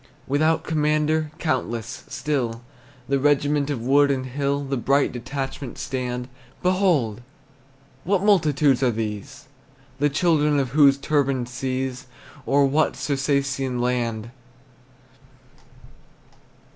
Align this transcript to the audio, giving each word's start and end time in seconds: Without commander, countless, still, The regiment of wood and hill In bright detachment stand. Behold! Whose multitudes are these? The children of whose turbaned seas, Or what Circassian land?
Without 0.25 0.63
commander, 0.63 1.29
countless, 1.37 2.05
still, 2.07 2.63
The 3.07 3.19
regiment 3.19 3.69
of 3.69 3.83
wood 3.83 4.09
and 4.09 4.25
hill 4.25 4.67
In 4.71 4.79
bright 4.79 5.11
detachment 5.11 5.77
stand. 5.77 6.27
Behold! 6.63 7.21
Whose 8.03 8.19
multitudes 8.21 8.81
are 8.81 8.89
these? 8.89 9.45
The 9.99 10.09
children 10.09 10.57
of 10.57 10.69
whose 10.69 10.97
turbaned 10.97 11.49
seas, 11.49 12.07
Or 12.47 12.65
what 12.65 12.95
Circassian 12.95 13.79
land? 13.79 14.31